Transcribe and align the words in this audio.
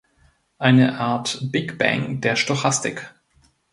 Eine 0.57 0.97
Art 0.99 1.37
Big 1.51 1.77
Bang 1.77 2.21
der 2.21 2.35
Stochastik. 2.35 3.13